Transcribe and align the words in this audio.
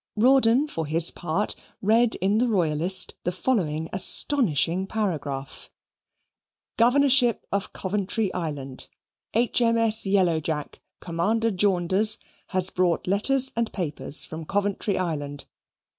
Rawdon, 0.15 0.65
for 0.67 0.87
his 0.87 1.11
part, 1.11 1.55
read 1.79 2.15
in 2.15 2.39
the 2.39 2.47
Royalist 2.47 3.13
the 3.23 3.31
following 3.31 3.87
astonishing 3.93 4.87
paragraph: 4.87 5.69
GOVERNORSHIP 6.79 7.45
OF 7.51 7.71
COVENTRY 7.71 8.33
ISLAND. 8.33 8.87
H.M.S. 9.35 10.07
Yellowjack, 10.07 10.79
Commander 11.01 11.51
Jaunders, 11.51 12.17
has 12.47 12.71
brought 12.71 13.05
letters 13.05 13.51
and 13.55 13.71
papers 13.71 14.25
from 14.25 14.43
Coventry 14.43 14.97
Island. 14.97 15.45